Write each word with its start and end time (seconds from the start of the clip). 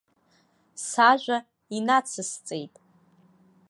Сажәа 0.87 1.37
инацысҵеит. 1.77 2.73